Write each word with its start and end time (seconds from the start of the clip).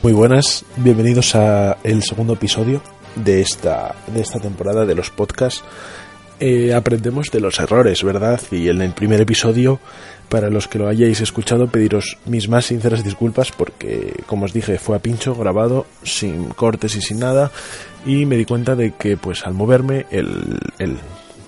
Muy 0.00 0.12
buenas, 0.12 0.64
bienvenidos 0.76 1.34
a 1.34 1.76
el 1.82 2.04
segundo 2.04 2.34
episodio 2.34 2.80
de 3.16 3.40
esta, 3.40 3.96
de 4.06 4.20
esta 4.20 4.38
temporada 4.38 4.86
de 4.86 4.94
los 4.94 5.10
podcasts. 5.10 5.64
Eh, 6.38 6.72
aprendemos 6.72 7.32
de 7.32 7.40
los 7.40 7.58
errores, 7.58 8.04
¿verdad? 8.04 8.40
Y 8.52 8.68
en 8.68 8.80
el 8.80 8.92
primer 8.92 9.20
episodio, 9.20 9.80
para 10.28 10.50
los 10.50 10.68
que 10.68 10.78
lo 10.78 10.86
hayáis 10.86 11.20
escuchado, 11.20 11.66
pediros 11.66 12.16
mis 12.26 12.48
más 12.48 12.66
sinceras 12.66 13.02
disculpas 13.02 13.50
porque, 13.50 14.22
como 14.26 14.44
os 14.44 14.52
dije, 14.52 14.78
fue 14.78 14.94
a 14.94 15.00
pincho, 15.00 15.34
grabado, 15.34 15.84
sin 16.04 16.50
cortes 16.50 16.94
y 16.94 17.00
sin 17.00 17.18
nada, 17.18 17.50
y 18.06 18.24
me 18.24 18.36
di 18.36 18.44
cuenta 18.44 18.76
de 18.76 18.92
que, 18.92 19.16
pues 19.16 19.44
al 19.44 19.54
moverme, 19.54 20.06
el, 20.12 20.60
el 20.78 20.96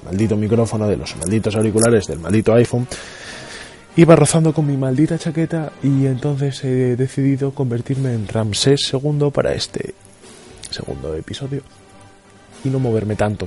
maldito 0.05 0.37
micrófono 0.37 0.89
de 0.89 0.97
los 0.97 1.17
malditos 1.19 1.55
auriculares 1.55 2.09
del 2.09 2.19
maldito 2.19 2.53
iPhone 2.55 2.89
iba 4.01 4.17
rozando 4.17 4.55
con 4.55 4.67
mi 4.67 4.79
maldita 4.79 5.19
chaqueta 5.19 5.73
y 5.83 6.07
entonces 6.07 6.65
he 6.65 6.97
decidido 6.97 7.53
convertirme 7.53 8.15
en 8.15 8.27
Ramsés 8.27 8.91
II 8.95 9.31
para 9.31 9.53
este 9.53 9.93
segundo 10.71 11.15
episodio 11.15 11.61
y 12.65 12.71
no 12.71 12.79
moverme 12.79 13.15
tanto 13.15 13.47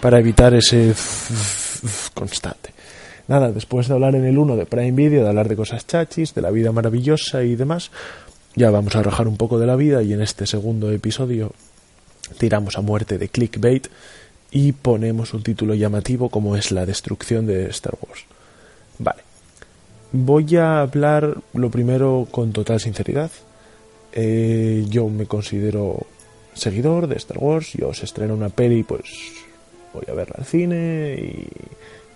para 0.00 0.18
evitar 0.18 0.54
ese 0.54 0.94
constante. 2.14 2.70
Nada, 3.28 3.52
después 3.52 3.88
de 3.88 3.94
hablar 3.94 4.14
en 4.14 4.24
el 4.24 4.38
1 4.38 4.56
de 4.56 4.64
Prime 4.64 4.92
Video, 4.92 5.22
de 5.22 5.28
hablar 5.28 5.50
de 5.50 5.56
cosas 5.56 5.86
chachis, 5.86 6.32
de 6.34 6.40
la 6.40 6.50
vida 6.50 6.72
maravillosa 6.72 7.42
y 7.42 7.54
demás, 7.54 7.90
ya 8.56 8.70
vamos 8.70 8.96
a 8.96 9.00
arrojar 9.00 9.28
un 9.28 9.36
poco 9.36 9.58
de 9.58 9.66
la 9.66 9.76
vida 9.76 10.02
y 10.02 10.14
en 10.14 10.22
este 10.22 10.46
segundo 10.46 10.90
episodio 10.90 11.52
tiramos 12.38 12.78
a 12.78 12.80
muerte 12.80 13.18
de 13.18 13.28
clickbait 13.28 13.88
y 14.50 14.72
ponemos 14.72 15.34
un 15.34 15.42
título 15.42 15.74
llamativo 15.74 16.30
como 16.30 16.56
es 16.56 16.72
la 16.72 16.86
destrucción 16.86 17.46
de 17.46 17.66
Star 17.66 17.98
Wars. 18.00 18.24
Vale. 18.98 19.29
Voy 20.12 20.56
a 20.56 20.80
hablar 20.80 21.36
lo 21.54 21.70
primero 21.70 22.26
con 22.30 22.52
total 22.52 22.80
sinceridad. 22.80 23.30
Eh, 24.12 24.84
yo 24.88 25.08
me 25.08 25.26
considero 25.26 26.06
seguidor 26.52 27.06
de 27.06 27.16
Star 27.16 27.38
Wars. 27.38 27.72
Yo 27.74 27.88
os 27.88 28.02
estreno 28.02 28.34
una 28.34 28.48
peli, 28.48 28.82
pues 28.82 29.04
voy 29.94 30.04
a 30.08 30.14
verla 30.14 30.36
al 30.38 30.44
cine 30.44 31.14
y 31.14 31.46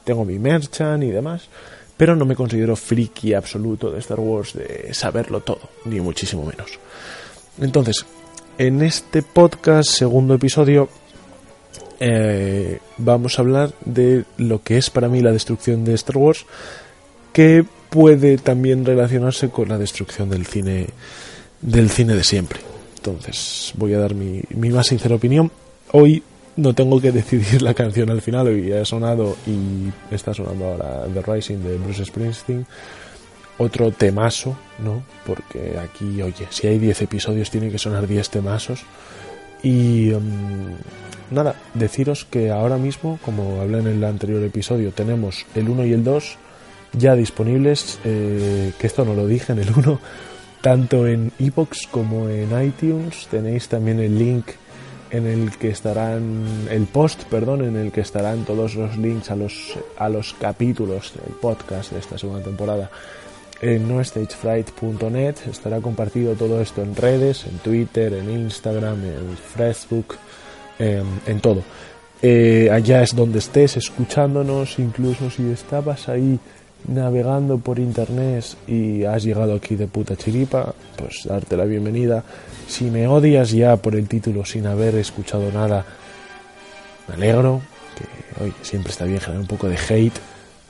tengo 0.04 0.24
mi 0.24 0.38
merchan 0.38 1.02
y 1.02 1.10
demás. 1.10 1.48
Pero 1.96 2.16
no 2.16 2.24
me 2.24 2.34
considero 2.34 2.74
friki 2.74 3.34
absoluto 3.34 3.92
de 3.92 4.00
Star 4.00 4.18
Wars, 4.18 4.54
de 4.54 4.92
saberlo 4.92 5.40
todo, 5.40 5.60
ni 5.84 6.00
muchísimo 6.00 6.44
menos. 6.44 6.78
Entonces, 7.60 8.04
en 8.58 8.82
este 8.82 9.22
podcast, 9.22 9.90
segundo 9.90 10.34
episodio, 10.34 10.88
eh, 12.00 12.80
vamos 12.98 13.38
a 13.38 13.42
hablar 13.42 13.72
de 13.84 14.24
lo 14.36 14.62
que 14.62 14.76
es 14.76 14.90
para 14.90 15.08
mí 15.08 15.20
la 15.20 15.30
destrucción 15.30 15.84
de 15.84 15.94
Star 15.94 16.16
Wars, 16.16 16.46
que 17.32 17.64
puede 17.94 18.38
también 18.38 18.84
relacionarse 18.84 19.50
con 19.50 19.68
la 19.68 19.78
destrucción 19.78 20.28
del 20.28 20.46
cine 20.46 20.88
del 21.60 21.88
cine 21.88 22.16
de 22.16 22.24
siempre. 22.24 22.58
Entonces, 22.96 23.72
voy 23.76 23.94
a 23.94 24.00
dar 24.00 24.16
mi, 24.16 24.40
mi 24.50 24.70
más 24.70 24.88
sincera 24.88 25.14
opinión. 25.14 25.52
Hoy 25.92 26.20
no 26.56 26.74
tengo 26.74 27.00
que 27.00 27.12
decidir 27.12 27.62
la 27.62 27.72
canción 27.72 28.10
al 28.10 28.20
final, 28.20 28.48
hoy 28.48 28.72
ha 28.72 28.84
sonado 28.84 29.36
y 29.46 29.92
está 30.12 30.34
sonando 30.34 30.64
ahora 30.64 31.04
The 31.14 31.22
Rising 31.22 31.58
de 31.58 31.76
Bruce 31.78 32.04
Springsteen. 32.04 32.66
Otro 33.58 33.92
temazo, 33.92 34.56
¿no? 34.80 35.04
Porque 35.24 35.78
aquí, 35.78 36.20
oye, 36.20 36.48
si 36.50 36.66
hay 36.66 36.80
10 36.80 37.02
episodios 37.02 37.48
tiene 37.48 37.70
que 37.70 37.78
sonar 37.78 38.08
10 38.08 38.28
temazos. 38.28 38.80
Y 39.62 40.10
um, 40.10 40.74
nada, 41.30 41.54
deciros 41.74 42.24
que 42.24 42.50
ahora 42.50 42.76
mismo, 42.76 43.20
como 43.24 43.60
hablé 43.60 43.78
en 43.78 43.86
el 43.86 44.02
anterior 44.02 44.42
episodio, 44.42 44.90
tenemos 44.90 45.46
el 45.54 45.68
1 45.68 45.86
y 45.86 45.92
el 45.92 46.02
2 46.02 46.38
ya 46.96 47.14
disponibles, 47.14 47.98
eh, 48.04 48.72
que 48.78 48.86
esto 48.86 49.04
no 49.04 49.14
lo 49.14 49.26
dije 49.26 49.52
en 49.52 49.60
el 49.60 49.70
1, 49.76 50.00
tanto 50.60 51.06
en 51.06 51.32
iBox 51.38 51.86
como 51.88 52.28
en 52.28 52.50
iTunes. 52.62 53.26
Tenéis 53.30 53.68
también 53.68 54.00
el 54.00 54.18
link 54.18 54.46
en 55.10 55.26
el 55.26 55.56
que 55.56 55.68
estarán, 55.68 56.66
el 56.70 56.86
post, 56.86 57.24
perdón, 57.24 57.64
en 57.64 57.76
el 57.76 57.92
que 57.92 58.00
estarán 58.00 58.44
todos 58.44 58.74
los 58.74 58.96
links 58.96 59.30
a 59.30 59.36
los, 59.36 59.78
a 59.96 60.08
los 60.08 60.34
capítulos 60.34 61.12
del 61.14 61.34
podcast 61.36 61.92
de 61.92 62.00
esta 62.00 62.18
segunda 62.18 62.42
temporada 62.42 62.90
en 63.60 63.88
nostagefright.net. 63.88 65.36
Estará 65.48 65.80
compartido 65.80 66.34
todo 66.34 66.60
esto 66.60 66.82
en 66.82 66.96
redes, 66.96 67.46
en 67.46 67.58
Twitter, 67.58 68.12
en 68.14 68.30
Instagram, 68.30 69.04
en 69.04 69.36
Facebook, 69.36 70.16
en, 70.78 71.04
en 71.26 71.40
todo. 71.40 71.62
Eh, 72.22 72.70
allá 72.72 73.02
es 73.02 73.14
donde 73.14 73.38
estés 73.38 73.76
escuchándonos, 73.76 74.78
incluso 74.78 75.30
si 75.30 75.50
estabas 75.50 76.08
ahí 76.08 76.40
navegando 76.88 77.58
por 77.58 77.78
internet 77.78 78.44
y 78.66 79.04
has 79.04 79.22
llegado 79.22 79.54
aquí 79.54 79.74
de 79.76 79.86
puta 79.86 80.16
chiripa, 80.16 80.74
pues 80.96 81.24
darte 81.24 81.56
la 81.56 81.64
bienvenida. 81.64 82.24
Si 82.66 82.84
me 82.90 83.06
odias 83.06 83.50
ya 83.50 83.76
por 83.76 83.94
el 83.94 84.08
título 84.08 84.44
sin 84.44 84.66
haber 84.66 84.94
escuchado 84.96 85.50
nada, 85.52 85.84
me 87.08 87.14
alegro, 87.14 87.60
que 87.96 88.44
hoy 88.44 88.52
siempre 88.62 88.92
está 88.92 89.04
bien 89.04 89.20
generar 89.20 89.40
un 89.40 89.46
poco 89.46 89.68
de 89.68 89.76
hate, 89.76 90.18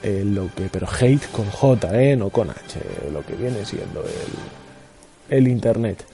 eh, 0.02 0.22
lo 0.25 0.52
que, 0.54 0.69
pero 0.70 0.86
hate 0.86 1.26
con 1.30 1.47
J, 1.47 2.02
eh, 2.02 2.16
no 2.16 2.31
con 2.31 2.50
H, 2.50 2.81
lo 3.12 3.25
que 3.25 3.34
viene 3.34 3.64
siendo 3.64 4.02
el, 4.02 5.36
el 5.36 5.48
internet. 5.48 6.04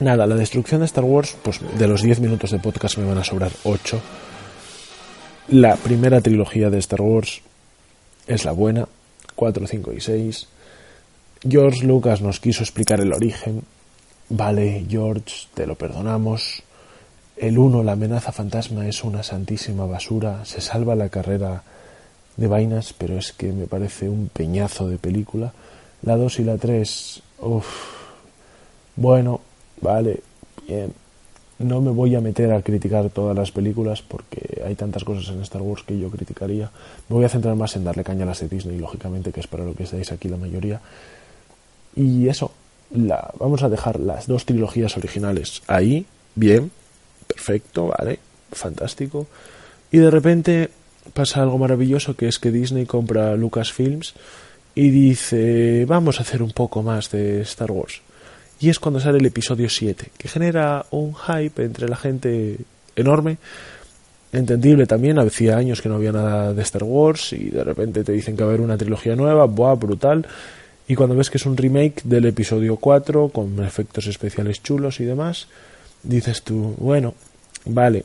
Nada, 0.00 0.26
la 0.26 0.34
destrucción 0.34 0.80
de 0.80 0.86
Star 0.86 1.04
Wars, 1.04 1.36
pues 1.42 1.60
de 1.78 1.86
los 1.86 2.02
10 2.02 2.20
minutos 2.20 2.50
de 2.52 2.58
podcast 2.58 2.96
me 2.96 3.04
van 3.04 3.18
a 3.18 3.24
sobrar 3.24 3.52
8. 3.64 4.00
La 5.48 5.76
primera 5.76 6.20
trilogía 6.20 6.70
de 6.70 6.78
Star 6.78 7.02
Wars 7.02 7.42
es 8.26 8.44
la 8.44 8.52
buena, 8.52 8.86
4, 9.40 9.66
5 9.66 9.92
y 9.94 10.00
6. 10.02 10.48
George 11.48 11.86
Lucas 11.86 12.20
nos 12.20 12.40
quiso 12.40 12.62
explicar 12.62 13.00
el 13.00 13.14
origen. 13.14 13.62
Vale, 14.28 14.84
George, 14.86 15.46
te 15.54 15.66
lo 15.66 15.76
perdonamos. 15.76 16.62
El 17.38 17.56
1, 17.56 17.82
la 17.82 17.92
amenaza 17.92 18.32
fantasma, 18.32 18.86
es 18.86 19.02
una 19.02 19.22
santísima 19.22 19.86
basura. 19.86 20.44
Se 20.44 20.60
salva 20.60 20.94
la 20.94 21.08
carrera 21.08 21.62
de 22.36 22.46
vainas, 22.48 22.92
pero 22.92 23.16
es 23.16 23.32
que 23.32 23.50
me 23.50 23.66
parece 23.66 24.10
un 24.10 24.28
peñazo 24.28 24.88
de 24.88 24.98
película. 24.98 25.54
La 26.02 26.18
2 26.18 26.40
y 26.40 26.44
la 26.44 26.58
3, 26.58 27.22
uff. 27.38 27.66
Bueno, 28.96 29.40
vale, 29.80 30.20
bien. 30.68 30.92
No 31.60 31.82
me 31.82 31.90
voy 31.90 32.14
a 32.14 32.22
meter 32.22 32.52
a 32.52 32.62
criticar 32.62 33.10
todas 33.10 33.36
las 33.36 33.52
películas 33.52 34.00
porque 34.00 34.62
hay 34.64 34.74
tantas 34.76 35.04
cosas 35.04 35.28
en 35.28 35.42
Star 35.42 35.60
Wars 35.60 35.82
que 35.86 35.98
yo 35.98 36.08
criticaría. 36.08 36.70
Me 37.10 37.16
voy 37.16 37.26
a 37.26 37.28
centrar 37.28 37.54
más 37.54 37.76
en 37.76 37.84
darle 37.84 38.02
caña 38.02 38.22
a 38.22 38.28
las 38.28 38.40
de 38.40 38.48
Disney, 38.48 38.78
lógicamente, 38.78 39.30
que 39.30 39.40
es 39.40 39.46
para 39.46 39.64
lo 39.64 39.74
que 39.74 39.82
estáis 39.82 40.10
aquí 40.10 40.28
la 40.30 40.38
mayoría. 40.38 40.80
Y 41.94 42.28
eso, 42.28 42.52
vamos 43.38 43.62
a 43.62 43.68
dejar 43.68 44.00
las 44.00 44.26
dos 44.26 44.46
trilogías 44.46 44.96
originales 44.96 45.62
ahí, 45.66 46.06
bien, 46.34 46.70
perfecto, 47.26 47.88
vale, 47.88 48.20
fantástico. 48.50 49.26
Y 49.92 49.98
de 49.98 50.10
repente 50.10 50.70
pasa 51.12 51.42
algo 51.42 51.58
maravilloso 51.58 52.16
que 52.16 52.28
es 52.28 52.38
que 52.38 52.50
Disney 52.50 52.86
compra 52.86 53.36
Lucasfilms 53.36 54.14
y 54.74 54.88
dice, 54.88 55.84
vamos 55.84 56.20
a 56.20 56.22
hacer 56.22 56.42
un 56.42 56.52
poco 56.52 56.82
más 56.82 57.10
de 57.10 57.42
Star 57.42 57.70
Wars 57.70 58.00
y 58.60 58.68
es 58.68 58.78
cuando 58.78 59.00
sale 59.00 59.18
el 59.18 59.26
episodio 59.26 59.68
7, 59.68 60.10
que 60.16 60.28
genera 60.28 60.84
un 60.90 61.14
hype 61.14 61.64
entre 61.64 61.88
la 61.88 61.96
gente 61.96 62.58
enorme, 62.94 63.38
entendible 64.32 64.86
también, 64.86 65.18
hacía 65.18 65.56
años 65.56 65.80
que 65.80 65.88
no 65.88 65.96
había 65.96 66.12
nada 66.12 66.52
de 66.52 66.62
Star 66.62 66.84
Wars 66.84 67.32
y 67.32 67.50
de 67.50 67.64
repente 67.64 68.04
te 68.04 68.12
dicen 68.12 68.36
que 68.36 68.44
va 68.44 68.50
a 68.50 68.52
haber 68.52 68.60
una 68.60 68.76
trilogía 68.76 69.16
nueva, 69.16 69.46
¡buah, 69.46 69.74
brutal! 69.74 70.26
Y 70.86 70.94
cuando 70.94 71.16
ves 71.16 71.30
que 71.30 71.38
es 71.38 71.46
un 71.46 71.56
remake 71.56 72.02
del 72.04 72.26
episodio 72.26 72.76
4 72.76 73.30
con 73.30 73.64
efectos 73.64 74.06
especiales 74.06 74.62
chulos 74.62 75.00
y 75.00 75.04
demás, 75.04 75.48
dices 76.02 76.42
tú, 76.42 76.74
bueno, 76.78 77.14
vale, 77.64 78.04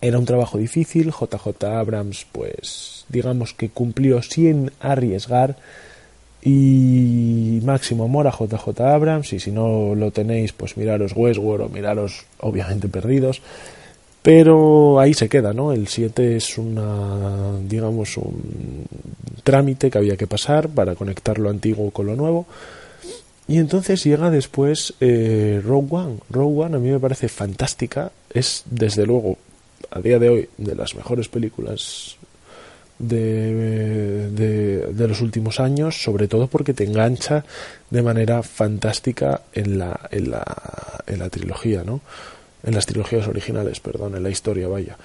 era 0.00 0.18
un 0.18 0.24
trabajo 0.24 0.58
difícil, 0.58 1.10
JJ 1.10 1.64
Abrams 1.64 2.26
pues 2.30 3.04
digamos 3.08 3.54
que 3.54 3.70
cumplió 3.70 4.22
sin 4.22 4.70
arriesgar, 4.80 5.56
y 6.42 7.60
máximo 7.64 8.04
amor 8.04 8.26
a 8.26 8.30
JJ 8.30 8.80
Abrams 8.80 9.32
y 9.32 9.40
si 9.40 9.50
no 9.50 9.94
lo 9.94 10.10
tenéis 10.10 10.52
pues 10.52 10.76
miraros 10.76 11.12
Westworld 11.14 11.66
o 11.66 11.68
miraros 11.68 12.24
obviamente 12.40 12.88
perdidos. 12.88 13.42
Pero 14.22 15.00
ahí 15.00 15.14
se 15.14 15.28
queda 15.28 15.52
no 15.52 15.72
el 15.72 15.88
7 15.88 16.36
es 16.36 16.58
una 16.58 17.58
digamos 17.62 18.16
un 18.16 18.86
trámite 19.42 19.90
que 19.90 19.98
había 19.98 20.16
que 20.16 20.26
pasar 20.26 20.68
para 20.68 20.94
conectar 20.94 21.38
lo 21.38 21.50
antiguo 21.50 21.90
con 21.90 22.06
lo 22.06 22.16
nuevo. 22.16 22.46
Y 23.46 23.56
entonces 23.56 24.04
llega 24.04 24.30
después 24.30 24.92
eh, 25.00 25.62
Rogue 25.64 25.88
One. 25.90 26.18
Rogue 26.28 26.64
One 26.64 26.76
a 26.76 26.78
mí 26.78 26.90
me 26.90 27.00
parece 27.00 27.28
fantástica. 27.28 28.12
Es 28.28 28.62
desde 28.66 29.06
luego 29.06 29.38
a 29.90 30.00
día 30.00 30.18
de 30.18 30.28
hoy 30.28 30.48
de 30.58 30.74
las 30.74 30.94
mejores 30.94 31.28
películas 31.28 32.18
de, 32.98 34.30
de, 34.30 35.08
los 35.08 35.20
últimos 35.20 35.60
años, 35.60 36.02
sobre 36.02 36.28
todo 36.28 36.48
porque 36.48 36.74
te 36.74 36.84
engancha 36.84 37.44
de 37.90 38.02
manera 38.02 38.42
fantástica 38.42 39.42
en 39.52 39.78
la, 39.78 40.00
en 40.10 40.30
la, 40.30 40.44
en 41.06 41.18
la 41.18 41.28
trilogía, 41.30 41.84
¿no? 41.84 42.00
En 42.62 42.74
las 42.74 42.86
trilogías 42.86 43.28
originales, 43.28 43.80
perdón, 43.80 44.16
en 44.16 44.22
la 44.22 44.30
historia, 44.30 44.68
vaya. 44.68 44.96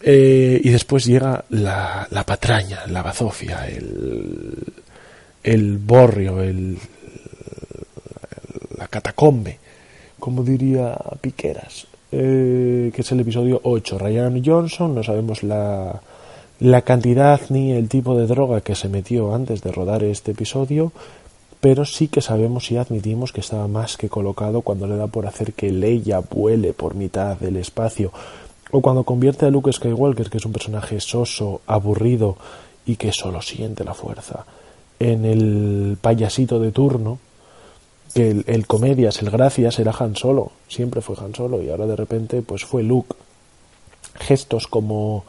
Eh, 0.00 0.60
y 0.62 0.70
después 0.70 1.04
llega 1.04 1.44
la, 1.50 2.06
la 2.10 2.24
patraña, 2.24 2.86
la 2.86 3.02
bazofia, 3.02 3.66
el, 3.66 4.54
el 5.42 5.78
borrio, 5.78 6.40
el, 6.42 6.78
la 8.78 8.88
catacombe, 8.88 9.58
como 10.18 10.44
diría 10.44 10.96
Piqueras, 11.20 11.86
eh, 12.12 12.90
que 12.94 13.00
es 13.00 13.12
el 13.12 13.20
episodio 13.20 13.60
8. 13.64 13.98
Ryan 13.98 14.42
Johnson, 14.44 14.94
no 14.94 15.02
sabemos 15.02 15.42
la, 15.42 16.00
la 16.58 16.82
cantidad 16.82 17.40
ni 17.50 17.72
el 17.72 17.88
tipo 17.88 18.16
de 18.16 18.26
droga 18.26 18.60
que 18.60 18.74
se 18.74 18.88
metió 18.88 19.34
antes 19.34 19.62
de 19.62 19.72
rodar 19.72 20.02
este 20.04 20.32
episodio, 20.32 20.92
pero 21.60 21.84
sí 21.84 22.08
que 22.08 22.20
sabemos 22.20 22.70
y 22.70 22.76
admitimos 22.76 23.32
que 23.32 23.40
estaba 23.40 23.68
más 23.68 23.96
que 23.96 24.08
colocado 24.08 24.62
cuando 24.62 24.86
le 24.86 24.96
da 24.96 25.06
por 25.06 25.26
hacer 25.26 25.52
que 25.52 25.70
Leia 25.70 26.20
vuele 26.20 26.72
por 26.72 26.94
mitad 26.94 27.36
del 27.38 27.56
espacio, 27.56 28.12
o 28.70 28.80
cuando 28.80 29.04
convierte 29.04 29.46
a 29.46 29.50
Luke 29.50 29.72
Skywalker, 29.72 30.30
que 30.30 30.38
es 30.38 30.46
un 30.46 30.52
personaje 30.52 31.00
soso, 31.00 31.60
aburrido 31.66 32.36
y 32.84 32.96
que 32.96 33.12
solo 33.12 33.42
siente 33.42 33.84
la 33.84 33.94
fuerza, 33.94 34.44
en 34.98 35.24
el 35.24 35.98
payasito 36.00 36.58
de 36.58 36.72
turno, 36.72 37.18
que 38.14 38.30
el, 38.46 38.66
comedias, 38.66 39.20
el 39.20 39.30
gracias 39.30 39.78
era 39.78 39.94
Han 39.98 40.16
Solo, 40.16 40.52
siempre 40.68 41.02
fue 41.02 41.16
Han 41.18 41.34
Solo 41.34 41.62
y 41.62 41.68
ahora 41.68 41.86
de 41.86 41.96
repente 41.96 42.40
pues 42.42 42.64
fue 42.64 42.82
Luke. 42.82 43.14
Gestos 44.14 44.66
como 44.66 45.24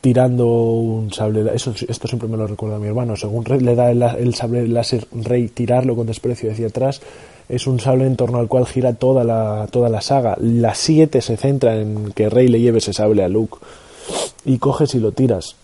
tirando 0.00 0.46
un 0.46 1.12
sable 1.12 1.50
eso 1.54 1.74
esto 1.88 2.08
siempre 2.08 2.28
me 2.28 2.36
lo 2.36 2.46
recuerda 2.46 2.76
a 2.76 2.78
mi 2.78 2.88
hermano 2.88 3.16
según 3.16 3.44
le 3.44 3.74
da 3.74 3.90
el, 3.90 4.34
sable 4.34 4.66
láser 4.66 5.06
Rey 5.12 5.48
tirarlo 5.48 5.94
con 5.94 6.06
desprecio 6.06 6.50
hacia 6.50 6.68
atrás 6.68 7.02
es 7.50 7.66
un 7.66 7.80
sable 7.80 8.06
en 8.06 8.16
torno 8.16 8.38
al 8.38 8.46
cual 8.46 8.64
gira 8.64 8.94
toda 8.94 9.24
la 9.24 9.66
toda 9.72 9.88
la 9.88 10.00
saga. 10.00 10.36
La 10.40 10.74
7 10.74 11.20
se 11.20 11.36
centra 11.36 11.76
en 11.76 12.12
que 12.12 12.30
Rey 12.30 12.46
le 12.46 12.60
lleve 12.60 12.78
ese 12.78 12.92
sable 12.92 13.24
a 13.24 13.28
Luke 13.28 13.58
y 14.44 14.58
coges 14.58 14.94
y 14.94 15.00
lo 15.00 15.10
tiras. 15.10 15.56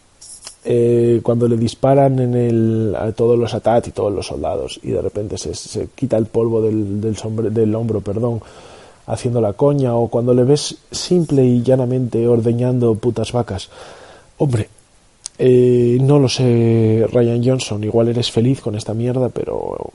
Eh, 0.65 1.21
cuando 1.23 1.47
le 1.47 1.57
disparan 1.57 2.19
en 2.19 2.35
el, 2.35 2.97
a 2.99 3.13
todos 3.13 3.39
los 3.39 3.55
ATAT 3.55 3.87
y 3.87 3.91
todos 3.93 4.13
los 4.13 4.27
soldados 4.27 4.81
y 4.83 4.91
de 4.91 5.01
repente 5.01 5.39
se, 5.39 5.55
se 5.55 5.87
quita 5.95 6.17
el 6.17 6.27
polvo 6.27 6.61
del, 6.61 7.01
del, 7.01 7.17
sombre, 7.17 7.51
del 7.51 7.73
hombro 7.73 8.01
perdón 8.01 8.41
haciendo 9.07 9.41
la 9.41 9.53
coña 9.53 9.95
o 9.95 10.09
cuando 10.09 10.35
le 10.35 10.43
ves 10.43 10.79
simple 10.91 11.45
y 11.45 11.63
llanamente 11.63 12.27
ordeñando 12.27 12.97
putas 12.97 13.31
vacas 13.31 13.71
Hombre, 14.39 14.69
eh, 15.39 15.99
no 16.01 16.19
lo 16.19 16.29
sé, 16.29 17.07
Ryan 17.13 17.43
Johnson. 17.45 17.83
Igual 17.85 18.09
eres 18.09 18.31
feliz 18.31 18.61
con 18.61 18.75
esta 18.75 18.95
mierda, 18.95 19.29
pero 19.29 19.93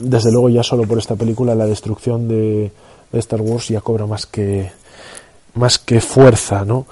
desde 0.00 0.32
luego 0.32 0.48
ya 0.48 0.62
solo 0.62 0.84
por 0.84 0.98
esta 0.98 1.16
película 1.16 1.54
la 1.54 1.66
destrucción 1.66 2.28
de, 2.28 2.70
Star 3.12 3.40
Wars 3.40 3.68
ya 3.68 3.80
cobra 3.80 4.06
más 4.06 4.26
que 4.26 4.70
más 5.54 5.78
que 5.78 6.00
fuerza, 6.00 6.64
¿no? 6.64 6.86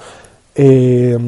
Eh, 0.54 1.18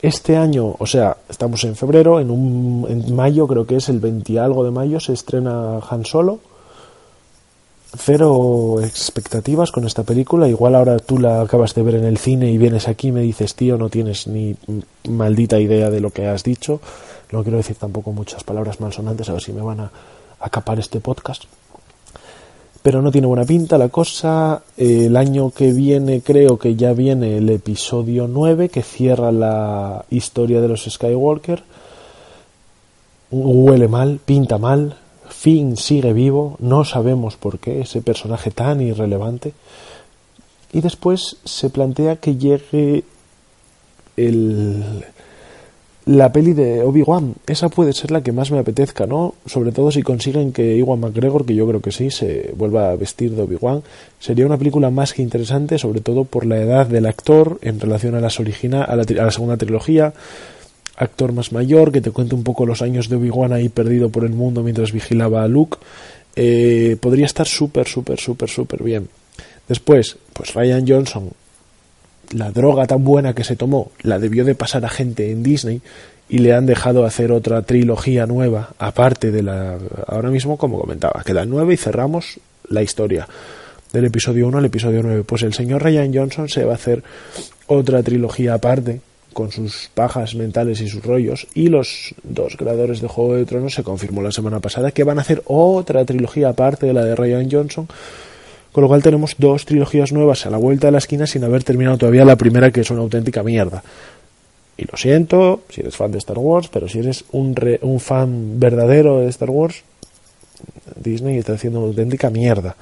este 0.00 0.36
año, 0.36 0.76
o 0.78 0.86
sea, 0.86 1.16
estamos 1.28 1.64
en 1.64 1.74
febrero, 1.74 2.20
en, 2.20 2.30
un, 2.30 2.86
en 2.88 3.16
mayo, 3.16 3.48
creo 3.48 3.66
que 3.66 3.76
es 3.76 3.88
el 3.88 3.98
20 3.98 4.38
algo 4.38 4.62
de 4.62 4.70
mayo, 4.70 5.00
se 5.00 5.14
estrena 5.14 5.80
Han 5.88 6.04
Solo 6.04 6.38
cero 7.96 8.76
expectativas 8.82 9.70
con 9.72 9.84
esta 9.86 10.02
película. 10.02 10.48
Igual 10.48 10.74
ahora 10.74 10.98
tú 10.98 11.18
la 11.18 11.40
acabas 11.40 11.74
de 11.74 11.82
ver 11.82 11.96
en 11.96 12.04
el 12.04 12.18
cine 12.18 12.50
y 12.50 12.58
vienes 12.58 12.88
aquí 12.88 13.08
y 13.08 13.12
me 13.12 13.22
dices, 13.22 13.54
tío, 13.54 13.76
no 13.76 13.88
tienes 13.88 14.26
ni 14.26 14.56
maldita 15.08 15.58
idea 15.60 15.90
de 15.90 16.00
lo 16.00 16.10
que 16.10 16.26
has 16.26 16.42
dicho. 16.42 16.80
No 17.32 17.42
quiero 17.42 17.58
decir 17.58 17.76
tampoco 17.76 18.12
muchas 18.12 18.44
palabras 18.44 18.80
malsonantes, 18.80 19.28
a 19.28 19.32
ver 19.32 19.42
si 19.42 19.52
me 19.52 19.62
van 19.62 19.80
a 19.80 19.90
acapar 20.40 20.78
este 20.78 21.00
podcast. 21.00 21.44
Pero 22.82 23.00
no 23.00 23.10
tiene 23.10 23.26
buena 23.26 23.44
pinta 23.44 23.78
la 23.78 23.88
cosa. 23.88 24.62
El 24.76 25.16
año 25.16 25.50
que 25.50 25.72
viene 25.72 26.20
creo 26.20 26.58
que 26.58 26.76
ya 26.76 26.92
viene 26.92 27.38
el 27.38 27.48
episodio 27.48 28.28
9 28.28 28.68
que 28.68 28.82
cierra 28.82 29.32
la 29.32 30.04
historia 30.10 30.60
de 30.60 30.68
los 30.68 30.84
Skywalker. 30.84 31.62
Huele 33.30 33.88
mal, 33.88 34.20
pinta 34.24 34.58
mal, 34.58 34.98
Finn 35.28 35.76
sigue 35.76 36.12
vivo, 36.12 36.56
no 36.58 36.84
sabemos 36.84 37.36
por 37.36 37.58
qué, 37.58 37.80
ese 37.80 38.02
personaje 38.02 38.50
tan 38.50 38.80
irrelevante. 38.80 39.52
Y 40.72 40.80
después 40.80 41.36
se 41.44 41.70
plantea 41.70 42.16
que 42.16 42.36
llegue 42.36 43.04
el, 44.16 45.04
la 46.06 46.32
peli 46.32 46.52
de 46.52 46.82
Obi-Wan. 46.82 47.34
Esa 47.46 47.68
puede 47.68 47.92
ser 47.92 48.10
la 48.10 48.22
que 48.22 48.32
más 48.32 48.50
me 48.50 48.58
apetezca, 48.58 49.06
¿no? 49.06 49.34
Sobre 49.46 49.72
todo 49.72 49.90
si 49.90 50.02
consiguen 50.02 50.52
que 50.52 50.76
Iwan 50.76 51.00
McGregor, 51.00 51.46
que 51.46 51.54
yo 51.54 51.66
creo 51.66 51.80
que 51.80 51.92
sí, 51.92 52.10
se 52.10 52.52
vuelva 52.56 52.90
a 52.90 52.96
vestir 52.96 53.32
de 53.32 53.42
Obi-Wan. 53.42 53.82
Sería 54.18 54.46
una 54.46 54.58
película 54.58 54.90
más 54.90 55.14
que 55.14 55.22
interesante, 55.22 55.78
sobre 55.78 56.00
todo 56.00 56.24
por 56.24 56.44
la 56.44 56.58
edad 56.58 56.86
del 56.86 57.06
actor 57.06 57.58
en 57.62 57.80
relación 57.80 58.14
a, 58.14 58.20
las 58.20 58.38
origina, 58.38 58.84
a, 58.84 58.96
la, 58.96 59.02
a 59.02 59.24
la 59.24 59.30
segunda 59.30 59.56
trilogía 59.56 60.12
actor 60.96 61.32
más 61.32 61.52
mayor 61.52 61.92
que 61.92 62.00
te 62.00 62.10
cuente 62.10 62.34
un 62.34 62.44
poco 62.44 62.66
los 62.66 62.82
años 62.82 63.08
de 63.08 63.16
Obi-Wan 63.16 63.52
ahí 63.52 63.68
perdido 63.68 64.10
por 64.10 64.24
el 64.24 64.32
mundo 64.32 64.62
mientras 64.62 64.92
vigilaba 64.92 65.42
a 65.42 65.48
Luke. 65.48 65.78
Eh, 66.36 66.96
podría 67.00 67.26
estar 67.26 67.46
súper, 67.46 67.86
súper, 67.86 68.18
súper, 68.18 68.48
súper 68.48 68.82
bien. 68.82 69.08
Después, 69.68 70.16
pues 70.32 70.54
Ryan 70.54 70.86
Johnson, 70.86 71.30
la 72.32 72.50
droga 72.50 72.86
tan 72.86 73.04
buena 73.04 73.34
que 73.34 73.44
se 73.44 73.56
tomó, 73.56 73.92
la 74.02 74.18
debió 74.18 74.44
de 74.44 74.54
pasar 74.54 74.84
a 74.84 74.88
gente 74.88 75.30
en 75.30 75.42
Disney 75.42 75.80
y 76.28 76.38
le 76.38 76.54
han 76.54 76.66
dejado 76.66 77.04
hacer 77.04 77.32
otra 77.32 77.62
trilogía 77.62 78.26
nueva, 78.26 78.74
aparte 78.78 79.30
de 79.30 79.42
la... 79.42 79.78
Ahora 80.06 80.30
mismo, 80.30 80.56
como 80.56 80.80
comentaba, 80.80 81.22
queda 81.24 81.44
nueve 81.44 81.74
y 81.74 81.76
cerramos 81.76 82.40
la 82.68 82.82
historia 82.82 83.28
del 83.92 84.06
episodio 84.06 84.48
1 84.48 84.58
al 84.58 84.64
episodio 84.64 85.02
9. 85.02 85.24
Pues 85.24 85.42
el 85.42 85.54
señor 85.54 85.82
Ryan 85.82 86.12
Johnson 86.12 86.48
se 86.48 86.64
va 86.64 86.72
a 86.72 86.76
hacer 86.76 87.02
otra 87.66 88.02
trilogía 88.02 88.54
aparte 88.54 89.00
con 89.34 89.52
sus 89.52 89.90
pajas 89.92 90.34
mentales 90.34 90.80
y 90.80 90.88
sus 90.88 91.04
rollos, 91.04 91.46
y 91.54 91.68
los 91.68 92.14
dos 92.22 92.56
creadores 92.56 93.02
de 93.02 93.08
Juego 93.08 93.34
de 93.34 93.44
Tronos 93.44 93.74
se 93.74 93.82
confirmó 93.82 94.22
la 94.22 94.32
semana 94.32 94.60
pasada 94.60 94.92
que 94.92 95.04
van 95.04 95.18
a 95.18 95.20
hacer 95.20 95.42
otra 95.44 96.04
trilogía 96.06 96.48
aparte 96.48 96.86
de 96.86 96.94
la 96.94 97.04
de 97.04 97.14
Ryan 97.14 97.50
Johnson, 97.50 97.86
con 98.72 98.82
lo 98.82 98.88
cual 98.88 99.02
tenemos 99.02 99.34
dos 99.36 99.66
trilogías 99.66 100.12
nuevas 100.12 100.46
a 100.46 100.50
la 100.50 100.56
vuelta 100.56 100.86
de 100.86 100.92
la 100.92 100.98
esquina 100.98 101.26
sin 101.26 101.44
haber 101.44 101.62
terminado 101.62 101.98
todavía 101.98 102.24
la 102.24 102.36
primera 102.36 102.70
que 102.70 102.80
es 102.80 102.90
una 102.90 103.02
auténtica 103.02 103.42
mierda. 103.42 103.84
Y 104.76 104.84
lo 104.90 104.96
siento, 104.96 105.62
si 105.68 105.82
eres 105.82 105.94
fan 105.94 106.10
de 106.10 106.18
Star 106.18 106.38
Wars, 106.38 106.68
pero 106.68 106.88
si 106.88 106.98
eres 106.98 107.24
un, 107.32 107.54
re, 107.54 107.78
un 107.82 108.00
fan 108.00 108.58
verdadero 108.58 109.20
de 109.20 109.28
Star 109.28 109.50
Wars, 109.50 109.82
Disney 110.96 111.38
está 111.38 111.52
haciendo 111.52 111.80
una 111.80 111.88
auténtica 111.88 112.30
mierda. 112.30 112.74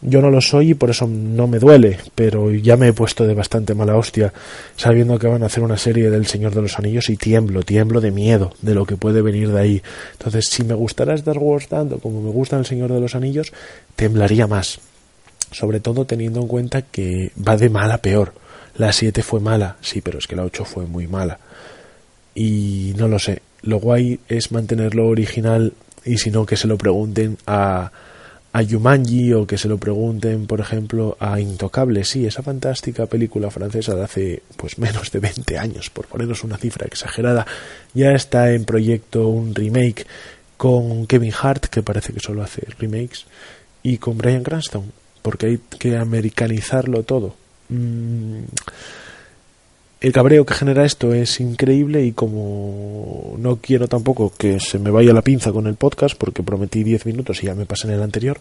Yo 0.00 0.20
no 0.20 0.30
lo 0.30 0.40
soy 0.40 0.70
y 0.70 0.74
por 0.74 0.90
eso 0.90 1.06
no 1.06 1.46
me 1.46 1.58
duele, 1.58 1.98
pero 2.14 2.50
ya 2.50 2.76
me 2.76 2.88
he 2.88 2.92
puesto 2.92 3.26
de 3.26 3.34
bastante 3.34 3.74
mala 3.74 3.96
hostia 3.96 4.32
sabiendo 4.76 5.18
que 5.18 5.26
van 5.26 5.42
a 5.42 5.46
hacer 5.46 5.62
una 5.62 5.78
serie 5.78 6.10
del 6.10 6.26
Señor 6.26 6.54
de 6.54 6.62
los 6.62 6.78
Anillos 6.78 7.08
y 7.08 7.16
tiemblo, 7.16 7.62
tiemblo 7.62 8.00
de 8.00 8.10
miedo 8.10 8.52
de 8.60 8.74
lo 8.74 8.86
que 8.86 8.96
puede 8.96 9.22
venir 9.22 9.50
de 9.50 9.60
ahí. 9.60 9.82
Entonces, 10.12 10.46
si 10.46 10.64
me 10.64 10.74
gustara 10.74 11.14
Star 11.14 11.38
Wars 11.38 11.68
tanto 11.68 11.98
como 11.98 12.20
me 12.20 12.30
gusta 12.30 12.58
el 12.58 12.66
Señor 12.66 12.92
de 12.92 13.00
los 13.00 13.14
Anillos, 13.14 13.52
temblaría 13.96 14.46
más. 14.46 14.80
Sobre 15.50 15.80
todo 15.80 16.04
teniendo 16.04 16.40
en 16.40 16.48
cuenta 16.48 16.82
que 16.82 17.30
va 17.36 17.56
de 17.56 17.70
mal 17.70 17.90
a 17.92 17.98
peor. 17.98 18.34
La 18.76 18.92
7 18.92 19.22
fue 19.22 19.40
mala, 19.40 19.76
sí, 19.80 20.00
pero 20.00 20.18
es 20.18 20.26
que 20.26 20.34
la 20.34 20.44
8 20.44 20.64
fue 20.64 20.86
muy 20.86 21.06
mala. 21.06 21.38
Y 22.34 22.92
no 22.96 23.06
lo 23.06 23.18
sé. 23.18 23.42
Lo 23.62 23.78
guay 23.78 24.18
es 24.28 24.50
mantenerlo 24.50 25.06
original 25.06 25.72
y 26.04 26.18
si 26.18 26.30
no 26.30 26.44
que 26.44 26.56
se 26.56 26.66
lo 26.66 26.76
pregunten 26.76 27.38
a 27.46 27.90
a 28.54 28.62
Yumanji 28.62 29.34
o 29.34 29.48
que 29.48 29.58
se 29.58 29.66
lo 29.66 29.78
pregunten, 29.78 30.46
por 30.46 30.60
ejemplo, 30.60 31.16
a 31.18 31.40
Intocable, 31.40 32.04
sí, 32.04 32.24
esa 32.24 32.40
fantástica 32.40 33.06
película 33.06 33.50
francesa 33.50 33.96
de 33.96 34.04
hace 34.04 34.42
pues 34.56 34.78
menos 34.78 35.10
de 35.10 35.18
20 35.18 35.58
años, 35.58 35.90
por 35.90 36.06
ponernos 36.06 36.44
una 36.44 36.56
cifra 36.56 36.86
exagerada, 36.86 37.44
ya 37.94 38.12
está 38.12 38.52
en 38.52 38.64
proyecto 38.64 39.26
un 39.26 39.56
remake 39.56 40.06
con 40.56 41.08
Kevin 41.08 41.32
Hart, 41.34 41.64
que 41.64 41.82
parece 41.82 42.12
que 42.12 42.20
solo 42.20 42.44
hace 42.44 42.62
remakes, 42.78 43.26
y 43.82 43.98
con 43.98 44.16
Brian 44.16 44.44
Cranston, 44.44 44.92
porque 45.20 45.46
hay 45.46 45.58
que 45.76 45.96
americanizarlo 45.96 47.02
todo. 47.02 47.34
Mm, 47.70 48.44
el 50.04 50.12
cabreo 50.12 50.44
que 50.44 50.52
genera 50.52 50.84
esto 50.84 51.14
es 51.14 51.40
increíble 51.40 52.04
y 52.04 52.12
como 52.12 53.36
no 53.38 53.56
quiero 53.56 53.88
tampoco 53.88 54.34
que 54.36 54.60
se 54.60 54.78
me 54.78 54.90
vaya 54.90 55.14
la 55.14 55.22
pinza 55.22 55.50
con 55.50 55.66
el 55.66 55.76
podcast 55.76 56.14
porque 56.14 56.42
prometí 56.42 56.84
10 56.84 57.06
minutos 57.06 57.42
y 57.42 57.46
ya 57.46 57.54
me 57.54 57.64
pasé 57.64 57.86
en 57.86 57.94
el 57.94 58.02
anterior, 58.02 58.38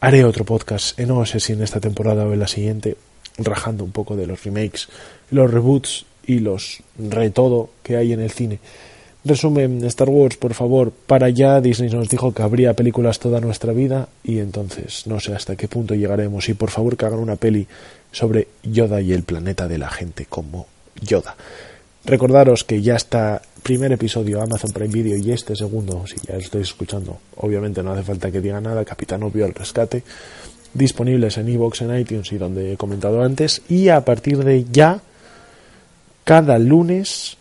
haré 0.00 0.24
otro 0.24 0.44
podcast, 0.44 0.98
no 0.98 1.24
sé 1.24 1.38
si 1.38 1.52
en 1.52 1.62
esta 1.62 1.78
temporada 1.78 2.26
o 2.26 2.32
en 2.32 2.40
la 2.40 2.48
siguiente, 2.48 2.96
rajando 3.38 3.84
un 3.84 3.92
poco 3.92 4.16
de 4.16 4.26
los 4.26 4.42
remakes, 4.42 4.88
los 5.30 5.48
reboots 5.48 6.06
y 6.26 6.40
los 6.40 6.82
retodo 6.98 7.70
que 7.84 7.96
hay 7.96 8.12
en 8.12 8.18
el 8.18 8.32
cine. 8.32 8.58
Resumen, 9.24 9.84
Star 9.84 10.08
Wars, 10.08 10.36
por 10.36 10.54
favor, 10.54 10.90
para 10.90 11.26
allá. 11.26 11.60
Disney 11.60 11.88
nos 11.88 12.08
dijo 12.08 12.34
que 12.34 12.42
habría 12.42 12.74
películas 12.74 13.20
toda 13.20 13.40
nuestra 13.40 13.72
vida 13.72 14.08
y 14.24 14.38
entonces 14.38 15.06
no 15.06 15.20
sé 15.20 15.34
hasta 15.34 15.54
qué 15.54 15.68
punto 15.68 15.94
llegaremos. 15.94 16.48
Y 16.48 16.54
por 16.54 16.70
favor 16.70 16.96
que 16.96 17.06
hagan 17.06 17.20
una 17.20 17.36
peli 17.36 17.68
sobre 18.10 18.48
Yoda 18.64 19.00
y 19.00 19.12
el 19.12 19.22
planeta 19.22 19.68
de 19.68 19.78
la 19.78 19.88
gente 19.88 20.26
como 20.26 20.66
Yoda. 21.00 21.36
Recordaros 22.04 22.62
que 22.62 22.80
ya 22.80 22.94
está 22.94 23.42
primer 23.64 23.90
episodio 23.90 24.40
Amazon 24.40 24.70
Prime 24.70 24.92
Video 24.94 25.16
y 25.16 25.32
este 25.32 25.56
segundo, 25.56 26.06
si 26.06 26.14
ya 26.24 26.34
lo 26.34 26.40
estáis 26.40 26.68
escuchando, 26.68 27.18
obviamente 27.38 27.82
no 27.82 27.92
hace 27.92 28.04
falta 28.04 28.30
que 28.30 28.40
diga 28.40 28.60
nada, 28.60 28.84
Capitán 28.84 29.24
Obvio 29.24 29.44
al 29.44 29.54
rescate, 29.54 30.04
disponibles 30.72 31.36
en 31.38 31.48
iVoox, 31.48 31.82
en 31.82 31.98
iTunes 31.98 32.30
y 32.30 32.38
donde 32.38 32.72
he 32.72 32.76
comentado 32.76 33.22
antes, 33.22 33.62
y 33.68 33.88
a 33.88 34.04
partir 34.04 34.44
de 34.44 34.66
ya, 34.70 35.00
cada 36.22 36.60
lunes, 36.60 37.36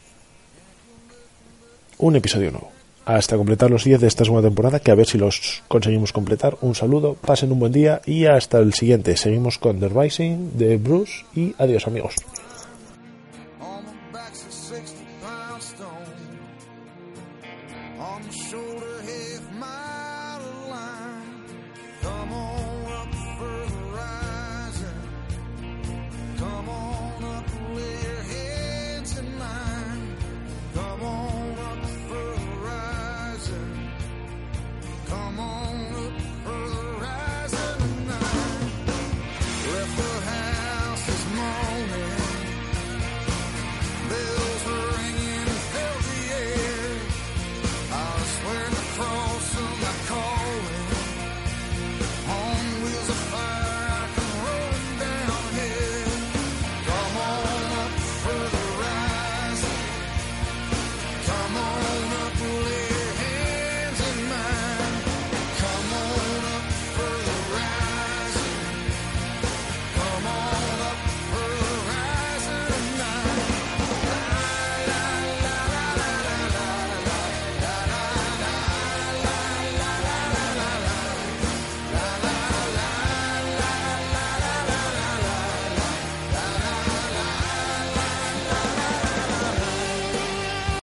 un 2.00 2.16
episodio 2.16 2.50
nuevo. 2.52 2.72
hasta 3.06 3.38
completar 3.38 3.70
los 3.70 3.84
10 3.84 4.02
de 4.02 4.08
esta 4.08 4.26
segunda 4.26 4.48
temporada, 4.48 4.80
que 4.80 4.90
a 4.90 4.96
ver 4.96 5.06
si 5.06 5.20
los 5.20 5.62
conseguimos 5.68 6.12
completar. 6.12 6.58
Un 6.62 6.74
saludo, 6.74 7.14
pasen 7.14 7.52
un 7.52 7.60
buen 7.60 7.72
día 7.72 8.02
y 8.08 8.26
hasta 8.26 8.58
el 8.58 8.74
siguiente. 8.74 9.16
Seguimos 9.16 9.60
con 9.60 9.80
The 9.80 9.90
Rising 9.90 10.58
de 10.58 10.78
Bruce 10.78 11.24
y 11.36 11.54
adiós 11.60 11.86
amigos. 11.86 12.16
pro. 48.96 49.25